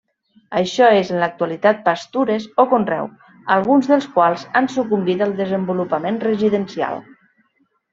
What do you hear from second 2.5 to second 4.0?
o conreu, alguns